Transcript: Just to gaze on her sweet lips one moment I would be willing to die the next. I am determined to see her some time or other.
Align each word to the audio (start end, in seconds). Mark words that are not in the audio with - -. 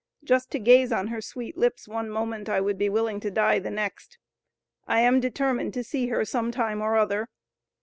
Just 0.23 0.49
to 0.49 0.57
gaze 0.57 0.91
on 0.91 1.09
her 1.09 1.21
sweet 1.21 1.55
lips 1.55 1.87
one 1.87 2.09
moment 2.09 2.49
I 2.49 2.59
would 2.59 2.79
be 2.79 2.89
willing 2.89 3.19
to 3.19 3.29
die 3.29 3.59
the 3.59 3.69
next. 3.69 4.17
I 4.87 5.01
am 5.01 5.19
determined 5.19 5.75
to 5.75 5.83
see 5.83 6.07
her 6.07 6.25
some 6.25 6.49
time 6.49 6.81
or 6.81 6.97
other. 6.97 7.29